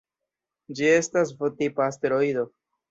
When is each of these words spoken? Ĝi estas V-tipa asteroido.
Ĝi 0.79 0.89
estas 0.95 1.37
V-tipa 1.43 1.89
asteroido. 1.91 2.51